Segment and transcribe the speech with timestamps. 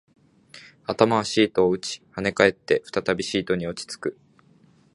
[0.87, 4.17] 頭はシートを打ち、跳ね返って、再びシートに落ち着く